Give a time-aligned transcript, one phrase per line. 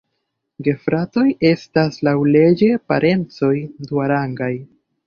[0.67, 3.55] Gefratoj estas laŭleĝe parencoj
[3.93, 4.55] duarangaj.